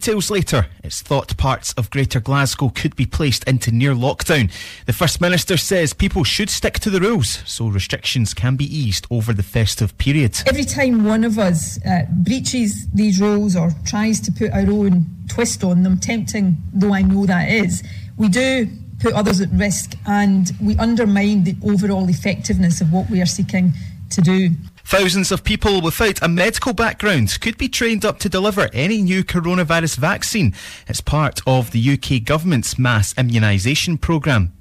Details 0.00 0.30
later. 0.30 0.66
It's 0.82 1.02
thought 1.02 1.36
parts 1.36 1.74
of 1.74 1.90
Greater 1.90 2.20
Glasgow 2.20 2.70
could 2.70 2.96
be 2.96 3.04
placed 3.04 3.44
into 3.44 3.70
near 3.70 3.92
lockdown. 3.92 4.50
The 4.86 4.94
First 4.94 5.20
Minister 5.20 5.58
says 5.58 5.92
people 5.92 6.24
should 6.24 6.48
stick 6.48 6.78
to 6.78 6.88
the 6.88 7.00
rules 7.00 7.42
so 7.44 7.66
restrictions 7.66 8.32
can 8.32 8.56
be 8.56 8.64
eased 8.64 9.06
over 9.10 9.34
the 9.34 9.42
festive 9.42 9.98
period. 9.98 10.38
Every 10.46 10.64
time 10.64 11.04
one 11.04 11.22
of 11.22 11.38
us 11.38 11.78
uh, 11.84 12.06
breaches 12.10 12.88
these 12.94 13.20
rules 13.20 13.54
or 13.54 13.72
tries 13.84 14.20
to 14.20 14.32
put 14.32 14.52
our 14.52 14.70
own 14.70 15.04
twist 15.28 15.62
on 15.62 15.82
them, 15.82 15.98
tempting 15.98 16.56
though 16.72 16.94
I 16.94 17.02
know 17.02 17.26
that 17.26 17.50
is, 17.50 17.82
we 18.16 18.30
do 18.30 18.70
put 19.00 19.12
others 19.12 19.42
at 19.42 19.50
risk 19.50 19.96
and 20.06 20.50
we 20.62 20.78
undermine 20.78 21.44
the 21.44 21.56
overall 21.62 22.08
effectiveness 22.08 22.80
of 22.80 22.90
what 22.90 23.10
we 23.10 23.20
are 23.20 23.26
seeking 23.26 23.74
to 24.08 24.22
do. 24.22 24.48
Thousands 24.90 25.30
of 25.30 25.44
people 25.44 25.80
without 25.80 26.20
a 26.20 26.26
medical 26.26 26.72
background 26.72 27.40
could 27.40 27.56
be 27.56 27.68
trained 27.68 28.04
up 28.04 28.18
to 28.18 28.28
deliver 28.28 28.68
any 28.72 29.02
new 29.02 29.22
coronavirus 29.22 29.98
vaccine. 29.98 30.52
It's 30.88 31.00
part 31.00 31.40
of 31.46 31.70
the 31.70 31.92
UK 31.92 32.24
government's 32.24 32.76
mass 32.76 33.14
immunisation 33.14 34.00
programme. 34.00 34.52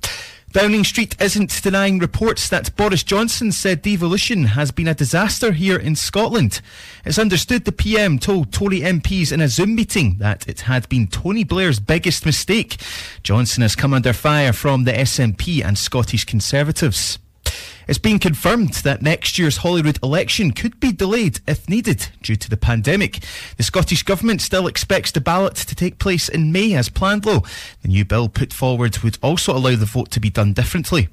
Downing 0.51 0.83
Street 0.83 1.19
isn't 1.19 1.63
denying 1.63 1.97
reports 1.97 2.47
that 2.47 2.75
Boris 2.75 3.01
Johnson 3.01 3.51
said 3.51 3.81
devolution 3.81 4.43
has 4.43 4.69
been 4.69 4.87
a 4.87 4.93
disaster 4.93 5.51
here 5.51 5.79
in 5.79 5.95
Scotland. 5.95 6.61
It's 7.05 7.17
understood 7.17 7.65
the 7.65 7.71
PM 7.71 8.19
told 8.19 8.53
Tory 8.53 8.81
MPs 8.81 9.31
in 9.31 9.41
a 9.41 9.47
Zoom 9.47 9.73
meeting 9.73 10.19
that 10.19 10.47
it 10.47 10.61
had 10.61 10.87
been 10.89 11.07
Tony 11.07 11.43
Blair's 11.43 11.79
biggest 11.79 12.23
mistake. 12.23 12.77
Johnson 13.23 13.63
has 13.63 13.75
come 13.75 13.95
under 13.95 14.13
fire 14.13 14.53
from 14.53 14.83
the 14.83 14.93
SNP 14.93 15.65
and 15.65 15.75
Scottish 15.75 16.25
Conservatives. 16.25 17.17
It's 17.87 17.97
been 17.97 18.19
confirmed 18.19 18.73
that 18.83 19.01
next 19.01 19.39
year's 19.39 19.57
Holyrood 19.57 19.99
election 20.03 20.51
could 20.51 20.79
be 20.79 20.91
delayed 20.91 21.39
if 21.47 21.67
needed 21.67 22.07
due 22.21 22.35
to 22.35 22.49
the 22.49 22.57
pandemic. 22.57 23.23
The 23.57 23.63
Scottish 23.63 24.03
Government 24.03 24.41
still 24.41 24.67
expects 24.67 25.11
the 25.11 25.21
ballot 25.21 25.55
to 25.55 25.75
take 25.75 25.99
place 25.99 26.29
in 26.29 26.51
May 26.51 26.75
as 26.75 26.89
planned, 26.89 27.23
though. 27.23 27.43
The 27.81 27.87
new 27.87 28.05
bill 28.05 28.29
put 28.29 28.53
forward 28.53 28.99
would 28.99 29.17
also 29.21 29.55
allow 29.55 29.75
the 29.75 29.85
vote 29.85 30.11
to 30.11 30.19
be 30.19 30.29
done 30.29 30.53
differently. 30.53 31.09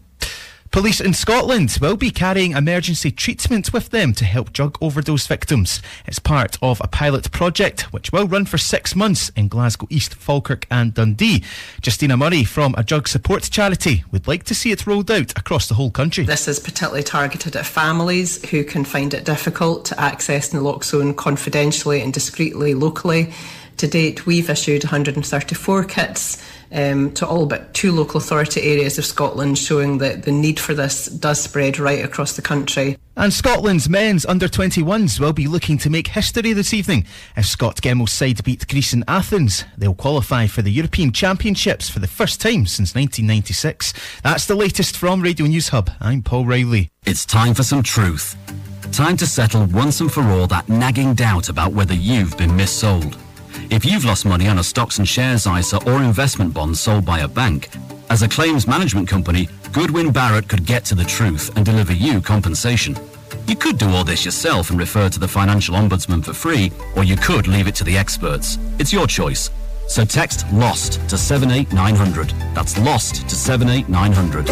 Police 0.70 1.00
in 1.00 1.14
Scotland 1.14 1.78
will 1.80 1.96
be 1.96 2.10
carrying 2.10 2.52
emergency 2.52 3.10
treatment 3.10 3.72
with 3.72 3.90
them 3.90 4.12
to 4.14 4.24
help 4.24 4.52
drug 4.52 4.76
overdose 4.80 5.26
victims. 5.26 5.80
It's 6.06 6.18
part 6.18 6.58
of 6.60 6.80
a 6.82 6.88
pilot 6.88 7.30
project 7.30 7.92
which 7.92 8.12
will 8.12 8.26
run 8.26 8.44
for 8.44 8.58
six 8.58 8.94
months 8.94 9.30
in 9.30 9.48
Glasgow 9.48 9.86
East, 9.90 10.14
Falkirk, 10.14 10.66
and 10.70 10.92
Dundee. 10.92 11.44
Justina 11.82 12.16
Murray 12.16 12.44
from 12.44 12.74
a 12.76 12.84
drug 12.84 13.08
support 13.08 13.44
charity 13.44 14.04
would 14.12 14.26
like 14.26 14.44
to 14.44 14.54
see 14.54 14.70
it 14.70 14.86
rolled 14.86 15.10
out 15.10 15.38
across 15.38 15.68
the 15.68 15.74
whole 15.74 15.90
country. 15.90 16.24
This 16.24 16.48
is 16.48 16.58
particularly 16.58 17.02
targeted 17.02 17.56
at 17.56 17.64
families 17.64 18.48
who 18.50 18.64
can 18.64 18.84
find 18.84 19.14
it 19.14 19.24
difficult 19.24 19.84
to 19.86 20.00
access 20.00 20.52
naloxone 20.52 21.16
confidentially 21.16 22.00
and 22.02 22.12
discreetly 22.12 22.74
locally. 22.74 23.32
To 23.78 23.86
date, 23.86 24.24
we've 24.24 24.48
issued 24.48 24.84
134 24.84 25.84
kits 25.84 26.42
um, 26.72 27.12
to 27.12 27.26
all 27.26 27.46
but 27.46 27.74
two 27.74 27.92
local 27.92 28.18
authority 28.18 28.62
areas 28.62 28.96
of 28.98 29.04
Scotland, 29.04 29.58
showing 29.58 29.98
that 29.98 30.22
the 30.22 30.32
need 30.32 30.58
for 30.58 30.72
this 30.72 31.06
does 31.06 31.40
spread 31.40 31.78
right 31.78 32.04
across 32.04 32.36
the 32.36 32.42
country. 32.42 32.96
And 33.16 33.32
Scotland's 33.32 33.88
men's 33.88 34.26
under 34.26 34.48
21s 34.48 35.20
will 35.20 35.32
be 35.32 35.46
looking 35.46 35.78
to 35.78 35.90
make 35.90 36.08
history 36.08 36.52
this 36.52 36.74
evening. 36.74 37.06
If 37.36 37.46
Scot 37.46 37.76
Gemmill's 37.76 38.12
side 38.12 38.42
beat 38.44 38.66
Greece 38.66 38.92
in 38.92 39.04
Athens, 39.08 39.64
they'll 39.76 39.94
qualify 39.94 40.46
for 40.46 40.62
the 40.62 40.72
European 40.72 41.12
Championships 41.12 41.88
for 41.88 41.98
the 41.98 42.06
first 42.06 42.40
time 42.40 42.66
since 42.66 42.94
1996. 42.94 43.92
That's 44.22 44.46
the 44.46 44.54
latest 44.54 44.96
from 44.96 45.22
Radio 45.22 45.46
News 45.46 45.68
Hub. 45.68 45.90
I'm 46.00 46.22
Paul 46.22 46.46
Riley. 46.46 46.90
It's 47.04 47.24
time 47.24 47.54
for 47.54 47.62
some 47.62 47.82
truth. 47.82 48.36
Time 48.92 49.16
to 49.18 49.26
settle 49.26 49.66
once 49.66 50.00
and 50.00 50.10
for 50.10 50.22
all 50.22 50.46
that 50.46 50.68
nagging 50.68 51.14
doubt 51.14 51.48
about 51.48 51.72
whether 51.72 51.94
you've 51.94 52.36
been 52.36 52.50
missold. 52.50 53.18
If 53.70 53.84
you've 53.84 54.04
lost 54.04 54.24
money 54.24 54.48
on 54.48 54.58
a 54.58 54.64
stocks 54.64 54.98
and 54.98 55.08
shares 55.08 55.46
ISA 55.46 55.84
or 55.90 56.02
investment 56.02 56.54
bond 56.54 56.76
sold 56.76 57.04
by 57.04 57.20
a 57.20 57.28
bank, 57.28 57.68
as 58.10 58.22
a 58.22 58.28
claims 58.28 58.66
management 58.66 59.08
company, 59.08 59.48
Goodwin 59.72 60.12
Barrett 60.12 60.48
could 60.48 60.64
get 60.64 60.84
to 60.86 60.94
the 60.94 61.04
truth 61.04 61.54
and 61.56 61.64
deliver 61.64 61.92
you 61.92 62.20
compensation. 62.20 62.96
You 63.46 63.56
could 63.56 63.78
do 63.78 63.88
all 63.90 64.04
this 64.04 64.24
yourself 64.24 64.70
and 64.70 64.78
refer 64.78 65.08
to 65.08 65.18
the 65.18 65.28
Financial 65.28 65.74
Ombudsman 65.74 66.24
for 66.24 66.32
free, 66.32 66.72
or 66.96 67.04
you 67.04 67.16
could 67.16 67.48
leave 67.48 67.66
it 67.66 67.74
to 67.76 67.84
the 67.84 67.96
experts. 67.96 68.58
It's 68.78 68.92
your 68.92 69.06
choice. 69.06 69.50
So 69.88 70.04
text 70.04 70.46
LOST 70.52 71.08
to 71.08 71.18
78900. 71.18 72.30
That's 72.54 72.78
LOST 72.78 73.28
to 73.28 73.34
78900. 73.34 74.46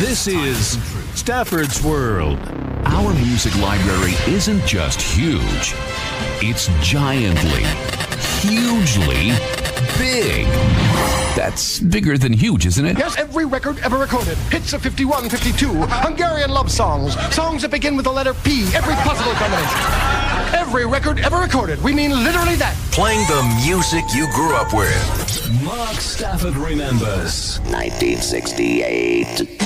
This 0.00 0.26
is 0.26 0.78
Stafford's 1.14 1.82
World. 1.82 2.65
Our 2.88 3.12
music 3.14 3.56
library 3.58 4.12
isn't 4.28 4.64
just 4.64 5.02
huge, 5.02 5.74
it's 6.40 6.68
giantly, 6.80 7.64
hugely 8.40 9.32
big. 9.98 10.46
That's 11.34 11.80
bigger 11.80 12.16
than 12.16 12.32
huge, 12.32 12.64
isn't 12.64 12.86
it? 12.86 12.96
Yes, 12.96 13.16
every 13.18 13.44
record 13.44 13.80
ever 13.80 13.98
recorded. 13.98 14.38
Hits 14.50 14.72
of 14.72 14.82
51, 14.82 15.28
52. 15.28 15.66
Hungarian 15.68 16.50
love 16.50 16.70
songs. 16.70 17.14
Songs 17.34 17.62
that 17.62 17.72
begin 17.72 17.96
with 17.96 18.04
the 18.04 18.12
letter 18.12 18.32
P. 18.34 18.62
Every 18.74 18.94
possible 18.94 19.32
combination. 19.32 19.78
Every 20.54 20.86
record 20.86 21.18
ever 21.18 21.38
recorded. 21.38 21.82
We 21.82 21.92
mean 21.92 22.12
literally 22.12 22.54
that. 22.54 22.76
Playing 22.92 23.26
the 23.26 23.42
music 23.66 24.04
you 24.14 24.28
grew 24.32 24.54
up 24.54 24.72
with. 24.72 25.50
Mark 25.64 25.96
Stafford 26.00 26.54
remembers. 26.56 27.58
1968. 27.70 29.65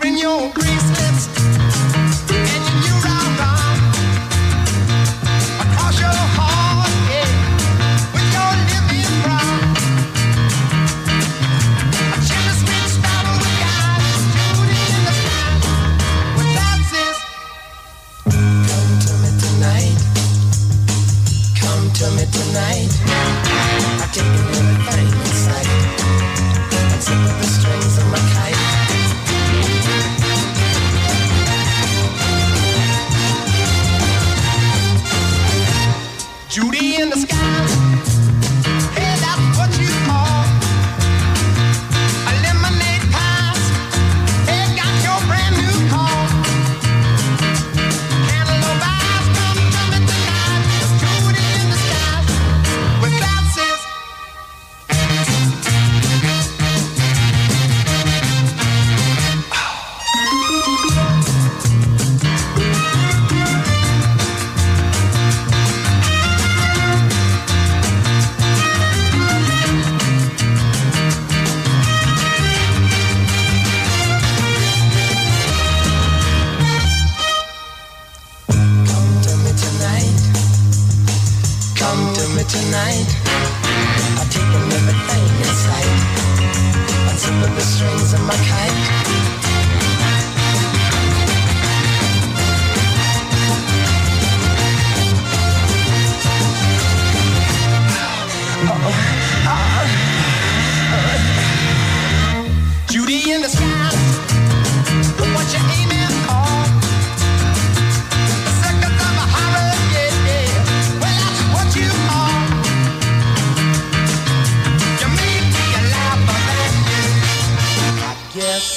Wearing 0.00 0.18
your 0.18 0.52
bracelets 0.52 0.67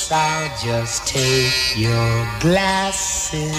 I'll 0.10 0.50
just 0.64 1.06
take 1.06 1.78
your 1.78 2.28
glasses. 2.40 3.52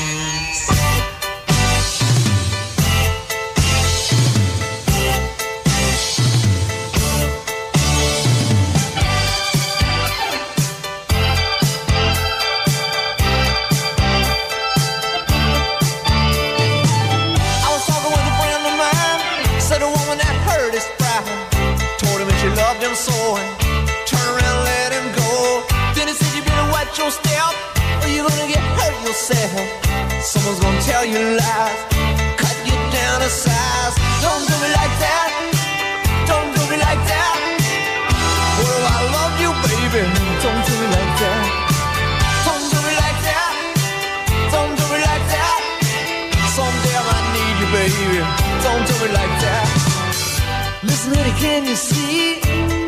Can 51.53 51.67
you 51.67 51.77
see? 51.77 52.41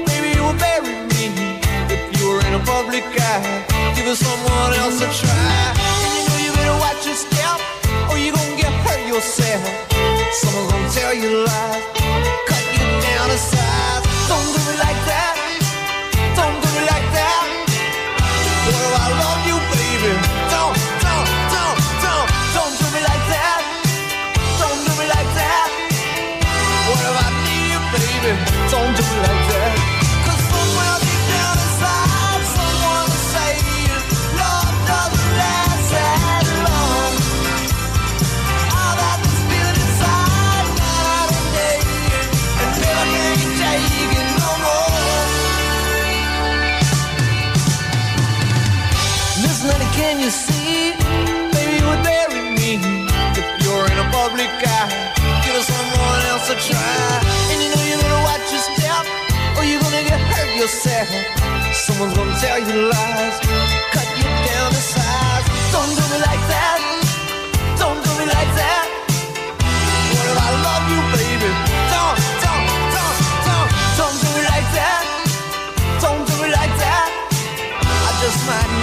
Maybe 0.08 0.28
you 0.36 0.42
will 0.42 0.58
bury 0.66 0.96
me 1.12 1.24
if 1.94 2.00
you 2.16 2.24
were 2.30 2.40
in 2.48 2.54
a 2.60 2.62
public 2.64 3.04
eye. 3.30 3.44
Give 3.94 4.08
someone 4.16 4.72
else 4.82 4.98
a 5.06 5.08
try. 5.20 5.60
And 6.02 6.12
you 6.16 6.22
know 6.28 6.38
you 6.46 6.52
better 6.58 6.78
watch 6.84 7.04
your 7.04 7.18
step, 7.26 7.58
or 8.08 8.16
you're 8.16 8.34
gonna 8.38 8.56
get 8.56 8.72
hurt 8.84 9.02
yourself. 9.12 9.62
Someone's 10.40 10.72
gonna 10.72 10.96
tell 10.98 11.12
you 11.12 11.30
lies, 11.44 11.84
cut 12.48 12.64
you 12.78 12.86
down 13.04 13.26
to 13.32 13.38
size. 13.52 14.02
Don't 14.30 14.48
do 14.54 14.60
me 14.70 14.76
like 14.86 15.00
that. 15.12 15.33
Baby? 28.24 28.40
Don't 28.70 28.92
do 28.96 29.04
me 29.12 29.18
like 29.28 29.44
that. 29.52 29.72
'Cause 30.24 30.42
somewhere 30.52 30.96
deep 31.04 31.22
down 31.32 31.56
inside, 31.64 32.42
someone 32.56 33.08
is 33.16 33.24
saying, 33.34 33.64
love 34.40 34.74
doesn't 34.90 35.30
last 35.40 35.86
that 35.94 36.44
long. 36.66 37.12
All 38.78 38.94
that 39.02 39.18
inside, 39.84 40.66
night 40.82 41.30
and 41.36 41.48
day, 41.58 41.78
and 42.62 42.70
it 44.20 44.28
no 44.42 44.50
more. 44.64 45.22
Listen, 49.42 49.68
honey, 49.72 49.90
can 49.98 50.14
you 50.24 50.30
see? 50.44 50.94
Maybe 51.54 51.74
you 51.80 51.86
me 52.60 52.70
if 53.40 53.46
you're 53.62 53.86
in 53.92 53.98
a 54.04 54.08
public 54.18 54.50
eye. 54.76 54.88
Give 55.44 55.56
someone 55.74 56.22
else 56.32 56.48
a 56.54 56.56
try. 56.66 57.13
Yourself. 60.64 61.08
Someone's 61.74 62.16
gonna 62.16 62.40
tell 62.40 62.58
you 62.58 62.88
lies, 62.88 63.36
cut 63.92 64.08
you 64.16 64.24
down 64.48 64.70
to 64.72 64.82
size. 64.96 65.46
Don't 65.74 65.92
do 65.92 66.04
me 66.08 66.18
like 66.24 66.44
that. 66.52 66.80
Don't 67.76 68.00
do 68.00 68.10
me 68.16 68.24
like 68.24 68.52
that. 68.60 68.86
What 70.14 70.24
if 70.32 70.38
I 70.40 70.50
love 70.64 70.84
you, 70.92 71.00
baby? 71.12 71.50
Don't, 71.92 72.16
don't, 72.44 72.66
don't, 72.96 73.16
don't, 73.46 73.68
don't 74.00 74.16
do 74.24 74.28
me 74.36 74.42
like 74.52 74.68
that. 74.80 75.04
Don't 76.00 76.24
do 76.28 76.34
me 76.42 76.48
like 76.48 76.74
that. 76.80 77.08
I 78.08 78.10
just 78.24 78.40
might 78.48 78.73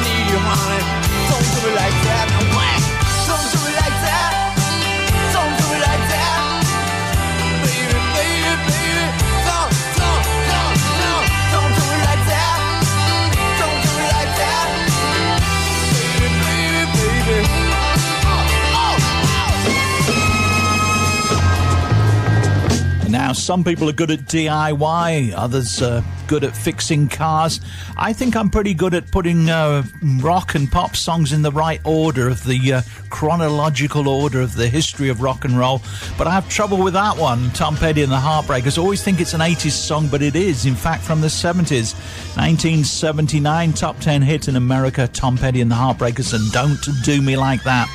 some 23.51 23.65
people 23.65 23.89
are 23.89 23.91
good 23.91 24.11
at 24.11 24.19
DIY, 24.19 25.33
others 25.35 25.81
are 25.81 26.01
good 26.27 26.45
at 26.45 26.55
fixing 26.55 27.09
cars. 27.09 27.59
I 27.97 28.13
think 28.13 28.33
I'm 28.33 28.49
pretty 28.49 28.73
good 28.73 28.93
at 28.93 29.11
putting 29.11 29.49
uh, 29.49 29.83
rock 30.21 30.55
and 30.55 30.71
pop 30.71 30.95
songs 30.95 31.33
in 31.33 31.41
the 31.41 31.51
right 31.51 31.81
order 31.83 32.29
of 32.29 32.45
the 32.45 32.75
uh, 32.75 32.81
chronological 33.09 34.07
order 34.07 34.39
of 34.39 34.55
the 34.55 34.69
history 34.69 35.09
of 35.09 35.21
rock 35.21 35.43
and 35.43 35.59
roll. 35.59 35.81
But 36.17 36.27
I 36.27 36.31
have 36.31 36.47
trouble 36.47 36.77
with 36.77 36.93
that 36.93 37.17
one. 37.17 37.49
Tom 37.49 37.75
Petty 37.75 38.03
and 38.03 38.11
the 38.13 38.15
Heartbreakers 38.15 38.77
always 38.77 39.03
think 39.03 39.19
it's 39.19 39.33
an 39.33 39.41
80s 39.41 39.71
song, 39.71 40.07
but 40.07 40.21
it 40.21 40.37
is, 40.37 40.65
in 40.65 40.75
fact, 40.75 41.03
from 41.03 41.19
the 41.19 41.27
70s. 41.27 41.93
1979 42.37 43.73
top 43.73 43.99
10 43.99 44.21
hit 44.21 44.47
in 44.47 44.55
America, 44.55 45.09
Tom 45.09 45.37
Petty 45.37 45.59
and 45.59 45.69
the 45.69 45.75
Heartbreakers, 45.75 46.33
and 46.33 46.49
Don't 46.53 46.79
Do 47.03 47.21
Me 47.21 47.35
Like 47.35 47.63
That. 47.63 47.89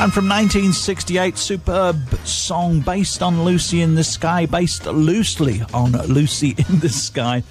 And 0.00 0.14
from 0.14 0.28
1968, 0.28 1.36
superb 1.36 1.96
song 2.24 2.78
based 2.78 3.20
on 3.20 3.42
Lucy 3.42 3.82
in 3.82 3.96
the 3.96 4.04
Sky, 4.04 4.46
based 4.46 4.86
loosely 4.86 5.60
on 5.74 5.90
Lucy 5.90 6.54
in 6.56 6.78
the 6.78 6.88
Sky, 6.88 7.42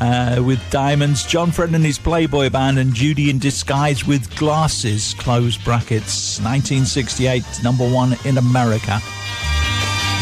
uh, 0.00 0.42
with 0.44 0.60
diamonds, 0.70 1.24
John 1.24 1.52
Fred 1.52 1.70
and 1.70 1.84
his 1.84 1.96
Playboy 1.96 2.50
band, 2.50 2.80
and 2.80 2.92
Judy 2.92 3.30
in 3.30 3.38
disguise 3.38 4.04
with 4.04 4.36
glasses, 4.36 5.14
close 5.14 5.56
brackets. 5.56 6.40
1968, 6.40 7.44
number 7.62 7.88
one 7.88 8.16
in 8.24 8.36
America. 8.36 8.98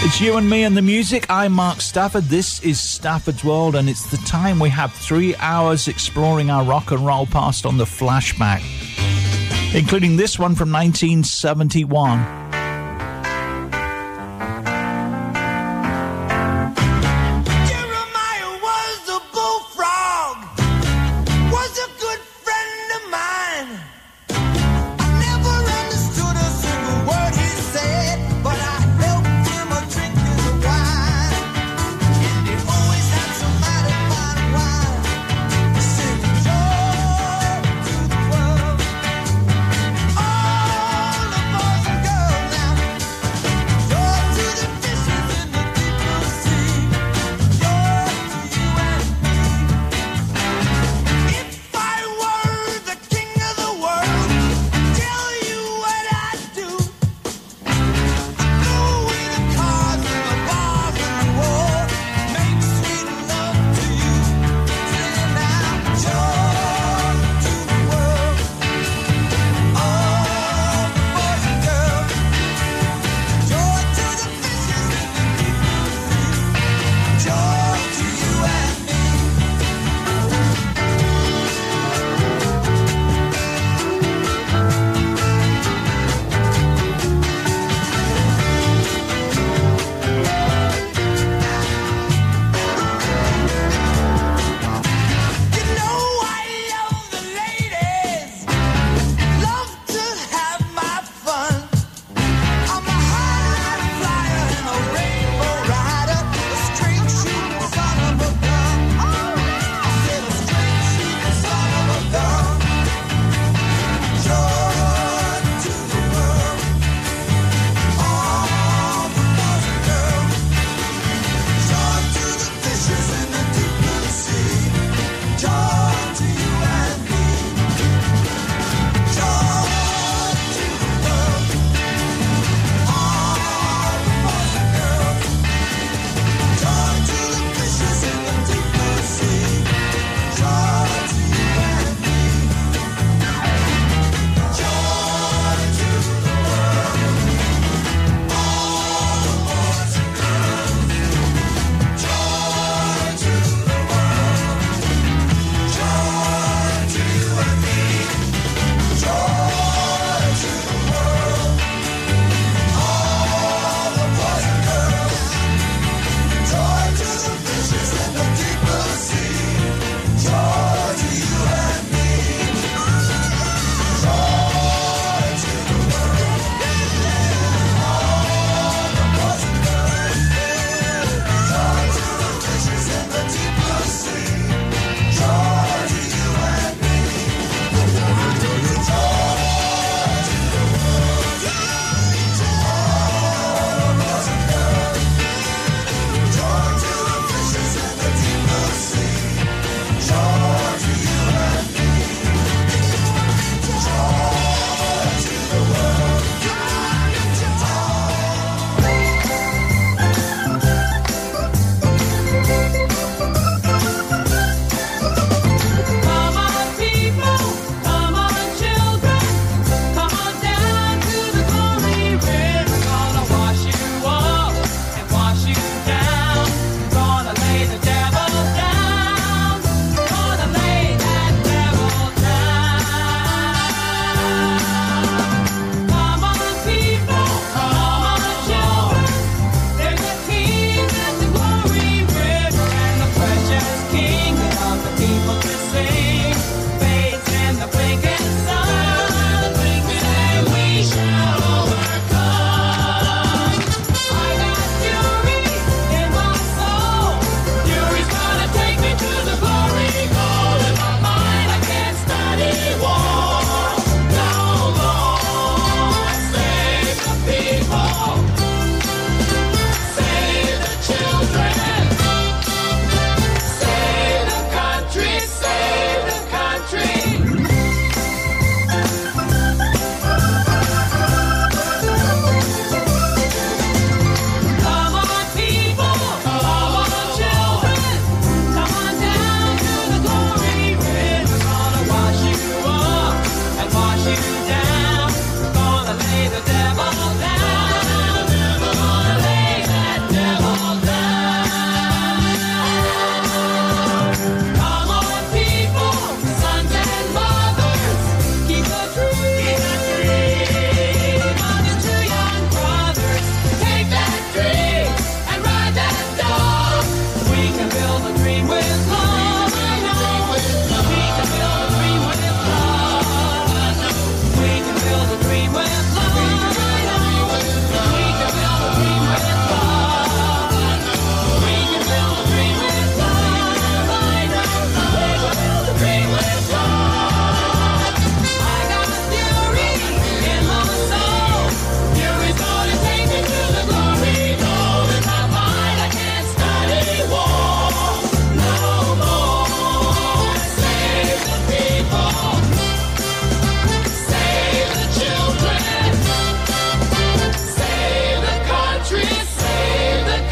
It's 0.03 0.21
you 0.21 0.37
and 0.37 0.51
me 0.51 0.65
and 0.65 0.77
the 0.77 0.83
music. 0.83 1.25
I'm 1.31 1.53
Mark 1.53 1.81
Stafford. 1.81 2.25
This 2.25 2.63
is 2.63 2.79
Stafford's 2.79 3.43
World, 3.43 3.75
and 3.75 3.89
it's 3.89 4.11
the 4.11 4.19
time 4.27 4.59
we 4.59 4.69
have 4.69 4.93
three 4.93 5.35
hours 5.37 5.89
exploring 5.89 6.51
our 6.51 6.63
rock 6.63 6.91
and 6.91 7.07
roll 7.07 7.25
past 7.25 7.65
on 7.65 7.79
the 7.79 7.87
flashback 7.87 8.84
including 9.75 10.17
this 10.17 10.39
one 10.39 10.55
from 10.55 10.71
1971. 10.73 12.44